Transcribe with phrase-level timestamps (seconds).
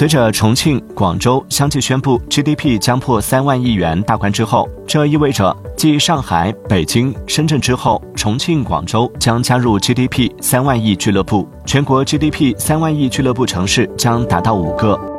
[0.00, 11.46] 随着重庆广州相继宣布 gdp 将破三万亿元大关之后这意味着继上海北京深圳之后重庆广州将加入 gdp 三万亿俱乐部。
[11.66, 15.09] 全国 gdp 三万亿俱乐部城市将达到五个。